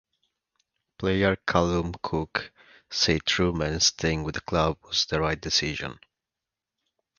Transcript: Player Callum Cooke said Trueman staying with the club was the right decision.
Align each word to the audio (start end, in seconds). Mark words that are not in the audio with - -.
Player 0.97 1.35
Callum 1.45 1.93
Cooke 2.01 2.51
said 2.89 3.23
Trueman 3.23 3.79
staying 3.83 4.23
with 4.23 4.33
the 4.33 4.41
club 4.41 4.79
was 4.81 5.05
the 5.05 5.19
right 5.21 5.39
decision. 5.39 5.99